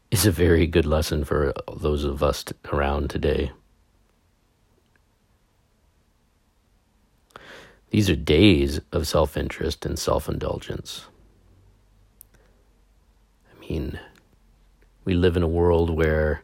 is 0.09 0.25
a 0.25 0.31
very 0.31 0.67
good 0.67 0.85
lesson 0.85 1.23
for 1.23 1.53
those 1.75 2.03
of 2.03 2.21
us 2.21 2.43
around 2.71 3.09
today. 3.09 3.51
These 7.93 8.09
are 8.09 8.15
days 8.15 8.81
of 8.91 9.07
self 9.07 9.37
interest 9.37 9.85
and 9.85 9.99
self 9.99 10.27
indulgence. 10.27 11.05
I 13.45 13.59
mean, 13.59 13.99
we 15.05 15.13
live 15.13 15.37
in 15.37 15.43
a 15.43 15.47
world 15.47 15.91
where 15.91 16.41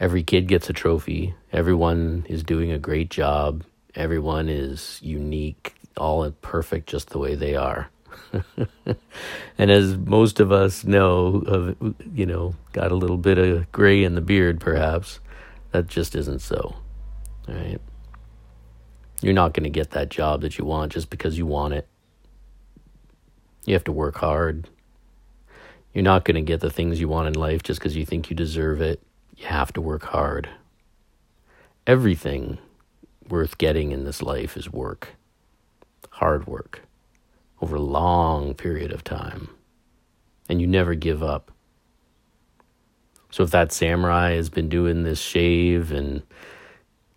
every 0.00 0.22
kid 0.22 0.48
gets 0.48 0.70
a 0.70 0.72
trophy, 0.72 1.34
everyone 1.52 2.24
is 2.30 2.42
doing 2.42 2.72
a 2.72 2.78
great 2.78 3.10
job, 3.10 3.64
everyone 3.94 4.48
is 4.48 4.98
unique, 5.02 5.74
all 5.98 6.30
perfect 6.40 6.88
just 6.88 7.10
the 7.10 7.18
way 7.18 7.34
they 7.34 7.54
are. 7.54 7.90
and 9.58 9.70
as 9.70 9.94
most 9.94 10.40
of 10.40 10.50
us 10.50 10.84
know, 10.84 11.76
you 12.14 12.24
know, 12.24 12.54
got 12.72 12.92
a 12.92 12.96
little 12.96 13.18
bit 13.18 13.36
of 13.36 13.70
gray 13.72 14.04
in 14.04 14.14
the 14.14 14.22
beard, 14.22 14.58
perhaps. 14.58 15.20
That 15.72 15.86
just 15.86 16.14
isn't 16.14 16.40
so. 16.40 16.76
Right? 17.46 17.78
You're 19.20 19.32
not 19.32 19.52
going 19.52 19.64
to 19.64 19.70
get 19.70 19.90
that 19.90 20.10
job 20.10 20.42
that 20.42 20.58
you 20.58 20.64
want 20.64 20.92
just 20.92 21.10
because 21.10 21.36
you 21.36 21.46
want 21.46 21.74
it. 21.74 21.88
You 23.64 23.74
have 23.74 23.84
to 23.84 23.92
work 23.92 24.16
hard. 24.16 24.68
You're 25.92 26.04
not 26.04 26.24
going 26.24 26.36
to 26.36 26.40
get 26.40 26.60
the 26.60 26.70
things 26.70 27.00
you 27.00 27.08
want 27.08 27.28
in 27.28 27.34
life 27.34 27.62
just 27.62 27.80
because 27.80 27.96
you 27.96 28.06
think 28.06 28.30
you 28.30 28.36
deserve 28.36 28.80
it. 28.80 29.02
You 29.36 29.46
have 29.46 29.72
to 29.72 29.80
work 29.80 30.04
hard. 30.04 30.48
Everything 31.86 32.58
worth 33.28 33.58
getting 33.58 33.92
in 33.92 34.04
this 34.04 34.22
life 34.22 34.56
is 34.56 34.72
work, 34.72 35.16
hard 36.10 36.46
work, 36.46 36.82
over 37.60 37.76
a 37.76 37.80
long 37.80 38.54
period 38.54 38.92
of 38.92 39.02
time. 39.02 39.48
And 40.48 40.60
you 40.60 40.66
never 40.66 40.94
give 40.94 41.22
up. 41.22 41.50
So 43.30 43.42
if 43.42 43.50
that 43.50 43.72
samurai 43.72 44.32
has 44.32 44.48
been 44.48 44.68
doing 44.68 45.02
this 45.02 45.20
shave 45.20 45.92
and 45.92 46.22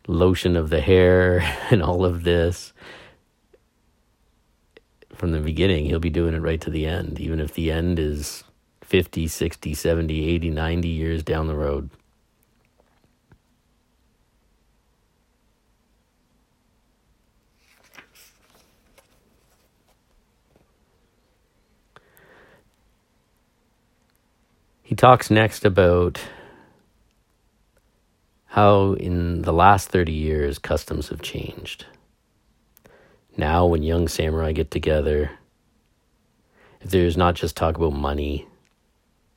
lotion 0.08 0.55
of 0.55 0.70
the 0.70 0.81
hair 0.81 1.39
and 1.70 1.81
all 1.81 2.05
of 2.05 2.24
this 2.24 2.74
from 5.22 5.31
the 5.31 5.39
beginning, 5.39 5.86
he'll 5.86 6.00
be 6.00 6.10
doing 6.10 6.34
it 6.34 6.41
right 6.41 6.60
to 6.62 6.72
the 6.72 6.88
end, 6.88 7.20
even 7.20 7.39
if 7.39 7.53
the 7.53 7.72
end 7.72 8.00
is 8.00 8.43
50, 8.81 9.27
60, 9.27 9.74
70, 9.75 10.27
80, 10.27 10.50
90 10.50 10.88
years 10.88 11.22
down 11.22 11.46
the 11.46 11.55
road. 11.55 11.91
He 24.81 24.96
talks 24.96 25.29
next 25.29 25.63
about 25.63 26.20
how 28.51 28.91
in 28.96 29.43
the 29.43 29.53
last 29.53 29.88
30 29.91 30.12
years 30.12 30.60
customs 30.60 31.08
have 31.08 31.22
changed. 31.22 31.86
Now, 33.38 33.65
when 33.65 33.81
young 33.81 34.10
samurai 34.10 34.51
get 34.51 34.72
together, 34.72 35.31
if 36.81 36.91
there's 36.91 37.15
not 37.15 37.36
just 37.36 37.55
talk 37.55 37.77
about 37.77 37.93
money, 37.93 38.46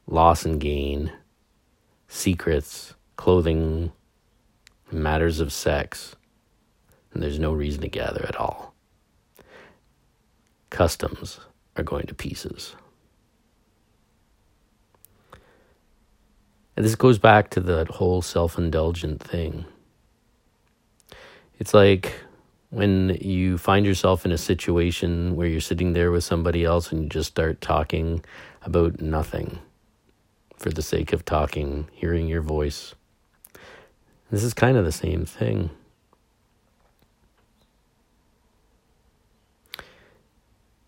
loss 0.09 0.45
and 0.45 0.61
gain, 0.61 1.13
secrets, 2.09 2.95
clothing, 3.15 3.93
matters 4.91 5.39
of 5.39 5.53
sex, 5.53 6.17
and 7.13 7.23
there's 7.23 7.39
no 7.39 7.53
reason 7.53 7.83
to 7.83 7.89
gather 7.89 8.27
at 8.27 8.35
all. 8.35 8.75
Customs 10.71 11.39
are 11.77 11.85
going 11.85 12.07
to 12.07 12.15
pieces. 12.17 12.75
And 16.77 16.85
this 16.85 16.97
goes 16.97 17.19
back 17.19 17.51
to 17.51 17.61
that 17.61 17.89
whole 17.89 18.23
self 18.23 18.59
indulgent 18.59 19.23
thing. 19.23 19.65
It's 21.59 21.73
like 21.73 22.21
when 22.71 23.17
you 23.21 23.59
find 23.59 23.87
yourself 23.87 24.25
in 24.25 24.33
a 24.33 24.39
situation 24.39 25.37
where 25.37 25.47
you're 25.47 25.61
sitting 25.61 25.93
there 25.93 26.11
with 26.11 26.25
somebody 26.25 26.65
else 26.65 26.91
and 26.91 27.05
you 27.05 27.09
just 27.09 27.31
start 27.31 27.61
talking 27.61 28.25
about 28.63 29.01
nothing 29.01 29.61
for 30.57 30.71
the 30.71 30.83
sake 30.83 31.13
of 31.13 31.25
talking, 31.25 31.89
hearing 31.93 32.27
your 32.27 32.43
voice. 32.43 32.95
This 34.31 34.43
is 34.43 34.55
kind 34.55 34.77
of 34.77 34.85
the 34.85 34.93
same 34.93 35.25
thing. 35.25 35.71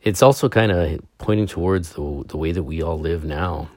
It's 0.02 0.22
also 0.22 0.48
kind 0.48 0.72
of 0.72 1.00
pointing 1.18 1.46
towards 1.46 1.92
the 1.92 2.24
the 2.26 2.36
way 2.36 2.52
that 2.52 2.62
we 2.62 2.82
all 2.82 2.98
live 2.98 3.24
now 3.24 3.68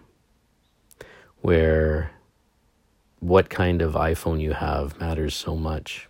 where 1.42 2.12
what 3.20 3.50
kind 3.50 3.82
of 3.82 3.94
iPhone 3.94 4.42
you 4.42 4.54
have 4.54 5.00
matters 5.00 5.36
so 5.36 5.56
much, 5.56 6.08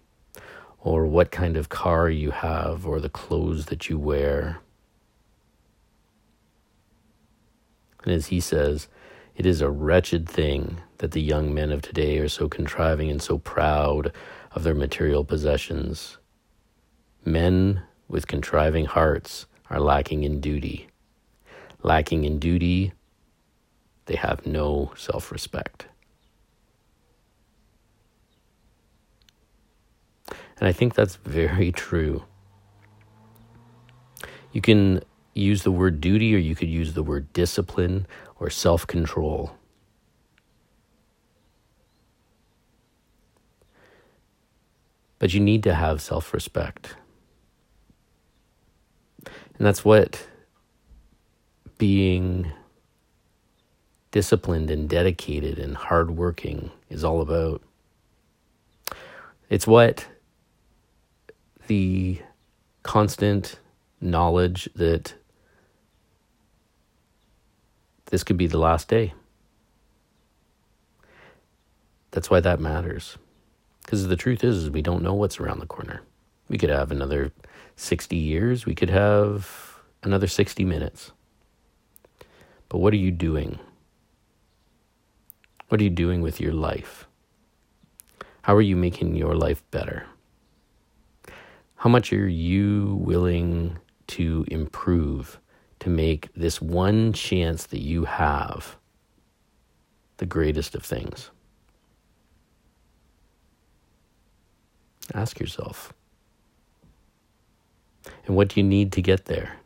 or 0.80 1.06
what 1.06 1.32
kind 1.32 1.58
of 1.58 1.70
car 1.70 2.10
you 2.10 2.32
have, 2.32 2.86
or 2.86 3.00
the 3.00 3.10
clothes 3.10 3.66
that 3.68 3.90
you 3.90 3.98
wear. 3.98 4.60
And 8.04 8.14
as 8.14 8.28
he 8.28 8.40
says, 8.40 8.88
it 9.36 9.46
is 9.46 9.62
a 9.62 9.70
wretched 9.70 10.28
thing 10.28 10.82
that 11.00 11.12
the 11.12 11.22
young 11.22 11.54
men 11.54 11.72
of 11.72 11.82
today 11.82 12.20
are 12.20 12.30
so 12.30 12.48
contriving 12.48 13.10
and 13.10 13.22
so 13.22 13.38
proud 13.38 14.12
of 14.52 14.64
their 14.64 14.76
material 14.76 15.24
possessions. 15.24 16.18
Men 17.26 17.84
with 18.08 18.28
contriving 18.28 18.86
hearts 18.86 19.46
are 19.70 19.80
lacking 19.80 20.24
in 20.24 20.42
duty. 20.42 20.88
Lacking 21.84 22.26
in 22.26 22.40
duty 22.40 22.94
they 24.10 24.16
have 24.16 24.44
no 24.44 24.92
self 24.98 25.32
respect. 25.32 25.86
And 30.28 30.68
I 30.68 30.72
think 30.72 30.96
that's 30.96 31.16
very 31.18 31.72
true. 31.88 32.24
You 34.52 34.62
can 34.62 35.04
use 35.36 35.62
the 35.62 35.72
word 35.72 36.02
duty, 36.02 36.34
or 36.34 36.40
you 36.40 36.56
could 36.56 36.70
use 36.70 36.94
the 36.94 37.04
word 37.04 37.32
discipline 37.34 38.08
or 38.40 38.50
self 38.50 38.88
control. 38.88 39.52
But 45.20 45.36
you 45.36 45.40
need 45.40 45.62
to 45.64 45.76
have 45.76 46.02
self 46.02 46.34
respect. 46.34 46.96
And 49.28 49.68
that's 49.68 49.86
what 49.86 50.28
being 51.78 52.52
disciplined 54.12 54.72
and 54.72 54.90
dedicated 54.90 55.60
and 55.60 55.76
hardworking 55.76 56.72
is 56.90 57.04
all 57.04 57.22
about. 57.22 57.62
It's 59.50 59.68
what 59.68 60.08
the 61.68 62.22
constant 62.84 63.60
knowledge 64.02 64.70
that 64.76 65.14
this 68.06 68.24
could 68.24 68.38
be 68.38 68.48
the 68.48 68.58
last 68.58 68.88
day. 68.88 69.14
That's 72.12 72.30
why 72.30 72.40
that 72.40 72.60
matters. 72.60 73.18
Because 73.82 74.08
the 74.08 74.16
truth 74.16 74.44
is, 74.44 74.58
is 74.58 74.70
we 74.70 74.82
don't 74.82 75.04
know 75.04 75.14
what's 75.14 75.40
around 75.40 75.60
the 75.60 75.66
corner. 75.68 76.02
We 76.48 76.58
could 76.58 76.70
have 76.70 76.92
another 76.92 77.32
60 77.76 78.16
years, 78.16 78.66
we 78.66 78.76
could 78.76 78.90
have 78.90 79.80
another 80.04 80.28
60 80.28 80.66
minutes. 80.66 81.12
But 82.68 82.80
what 82.80 82.94
are 82.94 82.98
you 82.98 83.12
doing 83.12 83.60
what 85.70 85.80
are 85.80 85.84
you 85.84 85.90
doing 85.90 86.22
with 86.22 86.42
your 86.42 86.54
life? 86.54 87.08
How 88.42 88.56
are 88.56 88.62
you 88.62 88.76
making 88.76 89.16
your 89.16 89.36
life 89.36 89.64
better? 89.70 90.06
How 91.76 91.90
much 91.90 92.12
are 92.12 92.28
you 92.28 92.98
willing 93.00 93.78
to 94.08 94.46
improve 94.50 95.40
to 95.80 95.90
make 95.90 96.30
this 96.34 96.60
one 96.60 97.14
chance 97.14 97.68
that 97.68 97.82
you 97.82 98.06
have 98.06 98.78
the 100.18 100.26
greatest 100.26 100.76
of 100.76 100.84
things? 100.84 101.30
Ask 105.14 105.40
yourself. 105.40 105.94
And 108.26 108.36
what 108.36 108.50
do 108.50 108.60
you 108.60 108.66
need 108.66 108.92
to 108.94 109.02
get 109.02 109.26
there? 109.26 109.58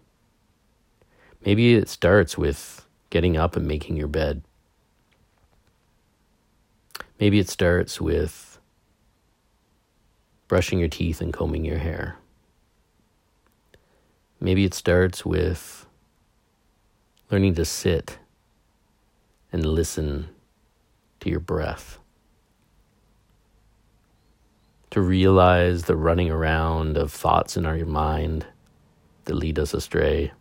Maybe 1.45 1.75
it 1.75 1.89
starts 1.89 2.37
with 2.37 2.85
getting 3.09 3.37
up 3.37 3.55
and 3.55 3.67
making 3.67 3.95
your 3.95 4.07
bed. 4.07 4.43
Maybe 7.19 7.39
it 7.39 7.49
starts 7.49 8.01
with 8.01 8.59
brushing 10.47 10.79
your 10.79 10.89
teeth 10.89 11.21
and 11.21 11.33
combing 11.33 11.65
your 11.65 11.77
hair. 11.77 12.17
Maybe 14.39 14.65
it 14.65 14.73
starts 14.73 15.25
with 15.25 15.85
learning 17.31 17.55
to 17.55 17.65
sit 17.65 18.19
and 19.51 19.65
listen 19.65 20.29
to 21.21 21.29
your 21.29 21.39
breath. 21.39 21.97
To 24.91 25.01
realize 25.01 25.83
the 25.83 25.95
running 25.95 26.29
around 26.29 26.97
of 26.97 27.11
thoughts 27.11 27.55
in 27.57 27.65
our 27.65 27.77
mind 27.85 28.45
that 29.25 29.35
lead 29.35 29.57
us 29.57 29.73
astray. 29.73 30.31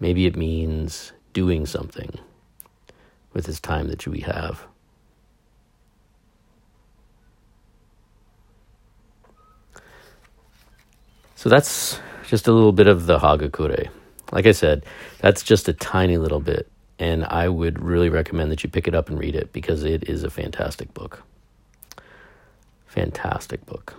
Maybe 0.00 0.26
it 0.26 0.36
means 0.36 1.12
doing 1.32 1.66
something 1.66 2.18
with 3.32 3.46
this 3.46 3.60
time 3.60 3.88
that 3.88 4.06
we 4.06 4.20
have. 4.20 4.66
So 11.38 11.48
that's 11.48 12.00
just 12.26 12.48
a 12.48 12.52
little 12.52 12.72
bit 12.72 12.88
of 12.88 13.06
the 13.06 13.16
Hagakure. 13.16 13.90
Like 14.32 14.46
I 14.46 14.50
said, 14.50 14.84
that's 15.20 15.44
just 15.44 15.68
a 15.68 15.72
tiny 15.72 16.16
little 16.16 16.40
bit. 16.40 16.68
And 16.98 17.24
I 17.26 17.48
would 17.48 17.80
really 17.80 18.08
recommend 18.08 18.50
that 18.50 18.64
you 18.64 18.68
pick 18.68 18.88
it 18.88 18.94
up 18.96 19.08
and 19.08 19.16
read 19.16 19.36
it 19.36 19.52
because 19.52 19.84
it 19.84 20.08
is 20.08 20.24
a 20.24 20.30
fantastic 20.30 20.92
book. 20.94 21.22
Fantastic 22.88 23.64
book. 23.66 23.94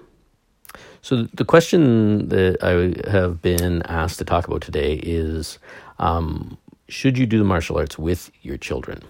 So, 1.01 1.29
the 1.33 1.45
question 1.45 2.27
that 2.27 2.61
I 2.61 3.09
have 3.09 3.41
been 3.41 3.83
asked 3.83 4.17
to 4.17 4.25
talk 4.25 4.45
about 4.49 4.59
today 4.59 4.95
is 4.95 5.59
um, 5.97 6.57
should 6.89 7.17
you 7.17 7.25
do 7.25 7.37
the 7.39 7.45
martial 7.45 7.77
arts 7.77 7.97
with 7.97 8.31
your 8.41 8.57
children? 8.57 9.01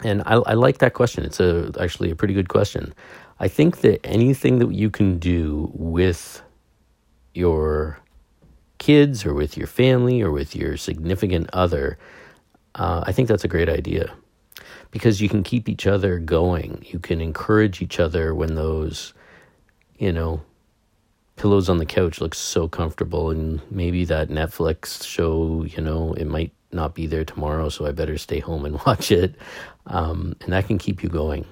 And 0.00 0.22
I, 0.24 0.36
I 0.36 0.54
like 0.54 0.78
that 0.78 0.94
question. 0.94 1.22
It's 1.22 1.38
a, 1.38 1.70
actually 1.78 2.10
a 2.10 2.16
pretty 2.16 2.32
good 2.32 2.48
question. 2.48 2.94
I 3.40 3.48
think 3.48 3.82
that 3.82 4.00
anything 4.06 4.58
that 4.60 4.72
you 4.72 4.88
can 4.88 5.18
do 5.18 5.70
with 5.74 6.40
your 7.36 7.98
kids 8.78 9.24
or 9.24 9.34
with 9.34 9.56
your 9.56 9.66
family 9.66 10.22
or 10.22 10.30
with 10.30 10.54
your 10.54 10.76
significant 10.76 11.48
other, 11.52 11.98
uh, 12.74 13.04
I 13.06 13.12
think 13.12 13.28
that's 13.28 13.44
a 13.44 13.48
great 13.48 13.68
idea 13.68 14.12
because 14.90 15.20
you 15.20 15.28
can 15.28 15.42
keep 15.42 15.68
each 15.68 15.86
other 15.86 16.18
going. 16.18 16.84
You 16.86 16.98
can 16.98 17.20
encourage 17.20 17.82
each 17.82 17.98
other 18.00 18.34
when 18.34 18.54
those, 18.54 19.14
you 19.98 20.12
know, 20.12 20.42
pillows 21.36 21.68
on 21.68 21.78
the 21.78 21.86
couch 21.86 22.20
look 22.20 22.34
so 22.34 22.66
comfortable 22.68 23.30
and 23.30 23.60
maybe 23.70 24.04
that 24.06 24.28
Netflix 24.28 25.06
show, 25.06 25.64
you 25.64 25.82
know, 25.82 26.14
it 26.14 26.26
might 26.26 26.52
not 26.72 26.94
be 26.94 27.06
there 27.06 27.24
tomorrow, 27.24 27.68
so 27.68 27.86
I 27.86 27.92
better 27.92 28.18
stay 28.18 28.40
home 28.40 28.64
and 28.64 28.80
watch 28.86 29.10
it. 29.10 29.34
Um, 29.86 30.34
and 30.40 30.52
that 30.52 30.66
can 30.66 30.78
keep 30.78 31.02
you 31.02 31.08
going. 31.08 31.46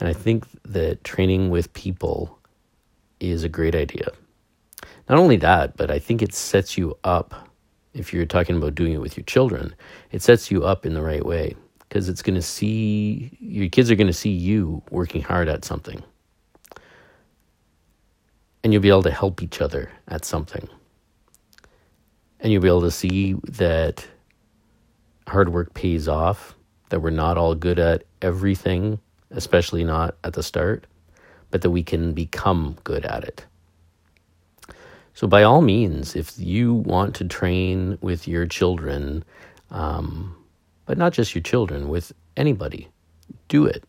And 0.00 0.08
I 0.08 0.12
think 0.12 0.46
that 0.64 1.04
training 1.04 1.50
with 1.50 1.72
people 1.72 2.38
is 3.20 3.44
a 3.44 3.48
great 3.48 3.74
idea. 3.74 4.08
Not 5.08 5.18
only 5.18 5.36
that, 5.36 5.76
but 5.76 5.90
I 5.90 5.98
think 5.98 6.22
it 6.22 6.32
sets 6.32 6.78
you 6.78 6.96
up, 7.04 7.50
if 7.92 8.12
you're 8.12 8.26
talking 8.26 8.56
about 8.56 8.74
doing 8.74 8.92
it 8.92 9.00
with 9.00 9.16
your 9.16 9.24
children, 9.24 9.74
it 10.10 10.22
sets 10.22 10.50
you 10.50 10.64
up 10.64 10.86
in 10.86 10.94
the 10.94 11.02
right 11.02 11.24
way 11.24 11.54
because 11.80 12.08
it's 12.08 12.22
going 12.22 12.34
to 12.34 12.42
see, 12.42 13.36
your 13.38 13.68
kids 13.68 13.90
are 13.90 13.94
going 13.94 14.08
to 14.08 14.12
see 14.12 14.30
you 14.30 14.82
working 14.90 15.22
hard 15.22 15.48
at 15.48 15.64
something. 15.64 16.02
And 18.62 18.72
you'll 18.72 18.82
be 18.82 18.88
able 18.88 19.02
to 19.02 19.10
help 19.10 19.42
each 19.42 19.60
other 19.60 19.90
at 20.08 20.24
something. 20.24 20.68
And 22.40 22.52
you'll 22.52 22.62
be 22.62 22.68
able 22.68 22.80
to 22.80 22.90
see 22.90 23.34
that 23.44 24.06
hard 25.28 25.50
work 25.50 25.74
pays 25.74 26.08
off, 26.08 26.54
that 26.88 27.00
we're 27.00 27.10
not 27.10 27.38
all 27.38 27.54
good 27.54 27.78
at 27.78 28.04
everything, 28.22 28.98
especially 29.30 29.84
not 29.84 30.16
at 30.24 30.32
the 30.32 30.42
start, 30.42 30.86
but 31.50 31.62
that 31.62 31.70
we 31.70 31.82
can 31.82 32.12
become 32.12 32.76
good 32.84 33.04
at 33.04 33.24
it. 33.24 33.44
So, 35.14 35.28
by 35.28 35.44
all 35.44 35.62
means, 35.62 36.16
if 36.16 36.36
you 36.38 36.74
want 36.74 37.14
to 37.16 37.24
train 37.24 37.98
with 38.00 38.26
your 38.26 38.46
children, 38.46 39.24
um, 39.70 40.36
but 40.86 40.98
not 40.98 41.12
just 41.12 41.34
your 41.34 41.42
children, 41.42 41.88
with 41.88 42.12
anybody, 42.36 42.88
do 43.48 43.64
it. 43.64 43.84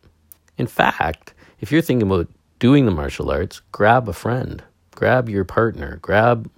In 0.56 0.68
fact, 0.68 1.34
if 1.60 1.72
you're 1.72 1.82
thinking 1.82 2.06
about 2.06 2.28
doing 2.60 2.86
the 2.86 2.92
martial 2.92 3.30
arts, 3.30 3.60
grab 3.72 4.08
a 4.08 4.12
friend, 4.12 4.62
grab 4.94 5.28
your 5.28 5.44
partner, 5.44 5.98
grab 6.00 6.48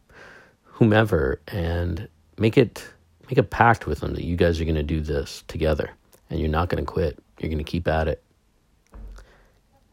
whomever, 0.65 1.41
and 1.49 2.07
make 2.37 2.59
it 2.59 2.87
make 3.31 3.39
a 3.39 3.43
pact 3.43 3.87
with 3.87 4.01
them 4.01 4.15
that 4.15 4.25
you 4.25 4.37
guys 4.37 4.61
are 4.61 4.65
going 4.65 4.75
to 4.75 4.83
do 4.83 5.01
this 5.01 5.45
together, 5.49 5.91
and 6.29 6.41
you're 6.41 6.49
not 6.49 6.69
going 6.69 6.85
to 6.85 6.91
quit. 6.91 7.19
You're 7.41 7.49
going 7.51 7.59
to 7.59 7.65
keep 7.65 7.89
at 7.89 8.07
it. 8.09 8.23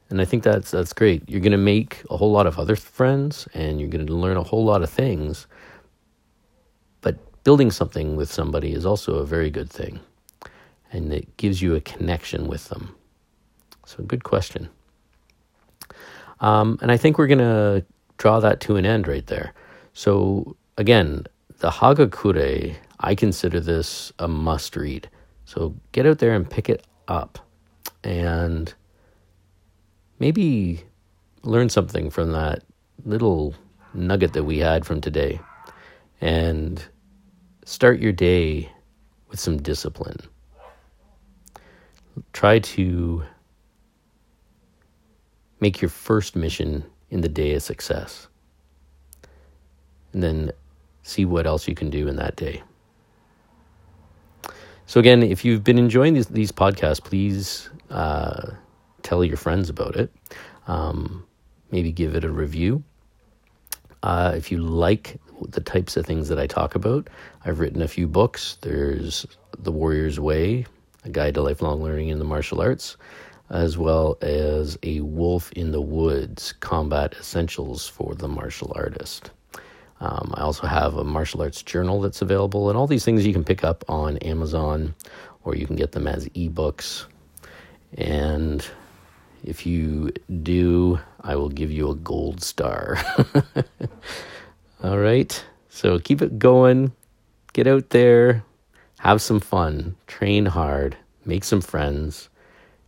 And 0.10 0.22
I 0.22 0.26
think 0.26 0.44
that's 0.44 0.72
that's 0.72 0.94
great. 0.94 1.28
You're 1.28 1.41
going 1.41 1.52
to 1.52 1.58
make 1.58 2.04
a 2.10 2.18
whole 2.18 2.32
lot 2.32 2.48
of 2.48 2.60
other 2.60 2.76
friends 2.76 3.48
and 3.54 3.80
you're 3.80 3.89
going 3.89 4.06
to 4.06 4.13
learn 4.13 4.38
a 4.38 4.44
whole 4.44 4.63
lot 4.63 4.84
of 4.84 4.89
things. 4.89 5.48
But 7.02 7.18
building 7.44 7.72
something 7.72 8.15
with 8.15 8.32
somebody 8.32 8.74
is 8.74 8.86
also 8.86 9.15
a 9.15 9.26
very 9.26 9.50
good 9.50 9.70
thing. 9.70 10.00
And 10.91 11.12
it 11.12 11.38
gives 11.38 11.62
you 11.62 11.76
a 11.76 11.82
connection 11.82 12.48
with 12.48 12.70
them. 12.70 12.96
So 13.86 14.04
good 14.04 14.24
question. 14.24 14.70
Um, 16.39 16.78
and 16.82 16.91
I 16.91 16.98
think 16.98 17.18
we're 17.18 17.28
going 17.28 17.39
to 17.39 17.86
draw 18.18 18.39
that 18.39 18.60
to 18.62 18.76
an 18.76 18.86
end 18.86 19.08
right 19.08 19.26
there. 19.26 19.54
So 19.94 20.56
again, 20.78 21.26
the 21.60 21.70
Hagakure, 21.70 22.76
I 23.00 23.15
consider 23.15 23.60
this 23.60 24.12
a 24.20 24.28
must 24.28 24.76
read. 24.76 25.10
So 25.46 25.76
get 25.91 26.06
out 26.06 26.20
there 26.20 26.34
and 26.34 26.50
pick 26.50 26.70
it 26.70 26.86
up. 27.08 27.39
And 28.04 28.74
maybe 30.19 30.84
learn 31.43 31.69
something 31.69 32.10
from 32.10 32.32
that 32.32 32.63
little 33.04 33.54
nugget 33.93 34.34
that 34.34 34.43
we 34.43 34.60
had 34.60 34.86
from 34.86 35.01
today 35.01 35.39
and 36.21 36.84
start 37.65 37.99
your 37.99 38.12
day 38.12 38.71
with 39.30 39.39
some 39.39 39.62
discipline. 39.62 40.17
Try 42.34 42.60
to 42.60 43.23
make 45.60 45.82
your 45.82 45.89
first 45.89 46.36
mission 46.36 46.86
in 47.10 47.21
the 47.21 47.30
day 47.30 47.54
a 47.54 47.60
success. 47.60 48.28
And 50.13 50.23
then 50.23 50.51
see 51.04 51.25
what 51.25 51.45
else 51.45 51.67
you 51.67 51.75
can 51.75 51.89
do 51.89 52.08
in 52.08 52.15
that 52.15 52.36
day. 52.36 52.63
So, 54.88 54.99
again, 54.99 55.23
if 55.23 55.43
you've 55.43 55.63
been 55.63 55.80
enjoying 55.80 56.13
these, 56.13 56.28
these 56.28 56.51
podcasts, 56.51 57.04
please 57.04 57.69
uh, 57.89 58.51
tell 59.06 59.24
your 59.24 59.38
friends 59.38 59.70
about 59.70 59.96
it. 59.96 60.12
Um, 60.68 61.26
maybe 61.72 61.91
give 61.91 62.15
it 62.15 62.26
a 62.26 62.30
review. 62.30 62.84
Uh, 64.04 64.34
if 64.36 64.52
you 64.52 64.58
like 64.58 65.20
the 65.50 65.62
types 65.62 65.96
of 65.96 66.06
things 66.06 66.28
that 66.30 66.39
I 66.39 66.48
talk 66.48 66.76
about, 66.76 67.08
I've 67.46 67.60
written 67.60 67.82
a 67.82 67.88
few 67.88 68.08
books. 68.08 68.58
There's 68.62 69.26
The 69.60 69.72
Warrior's 69.72 70.20
Way, 70.20 70.65
a 71.04 71.10
guide 71.10 71.36
to 71.36 71.41
lifelong 71.41 71.84
learning 71.84 72.10
in 72.10 72.20
the 72.20 72.26
martial 72.26 72.62
arts, 72.62 72.98
as 73.50 73.78
well 73.78 74.18
as 74.22 74.78
A 74.84 75.02
Wolf 75.02 75.52
in 75.54 75.72
the 75.72 75.82
Woods 75.82 76.54
Combat 76.60 77.13
Essentials 77.20 77.88
for 77.88 78.15
the 78.15 78.28
Martial 78.28 78.74
Artist. 78.76 79.32
Um, 80.02 80.34
I 80.36 80.41
also 80.41 80.68
have 80.68 80.96
a 80.96 81.04
martial 81.04 81.41
arts 81.41 81.62
journal 81.62 82.02
that's 82.02 82.22
available, 82.22 82.70
and 82.70 82.78
all 82.78 82.88
these 82.88 83.06
things 83.06 83.26
you 83.26 83.34
can 83.34 83.44
pick 83.44 83.63
up 83.63 83.86
on 83.88 84.18
Amazon 84.18 84.96
or 85.44 85.56
you 85.56 85.68
can 85.68 85.76
get 85.76 85.91
them 85.91 86.08
as 86.08 86.28
ebooks. 86.30 87.06
And 87.98 88.68
if 89.45 89.65
you 89.65 90.12
do, 90.41 90.99
I 91.21 91.36
will 91.36 91.49
give 91.49 91.71
you 91.71 91.89
a 91.91 91.95
gold 91.95 92.41
star. 92.41 92.97
All 94.84 94.97
right. 94.97 95.45
So 95.69 95.99
keep 95.99 96.21
it 96.21 96.39
going. 96.39 96.91
Get 97.53 97.67
out 97.67 97.91
there, 97.91 98.43
have 98.99 99.21
some 99.21 99.39
fun, 99.39 99.95
train 100.08 100.45
hard, 100.45 100.97
make 101.25 101.43
some 101.43 101.62
friends, 101.62 102.27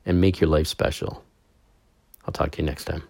and 0.05 0.19
make 0.19 0.41
your 0.41 0.49
life 0.49 0.67
special. 0.67 1.23
I'll 2.25 2.33
talk 2.33 2.51
to 2.51 2.57
you 2.61 2.65
next 2.65 2.85
time. 2.85 3.03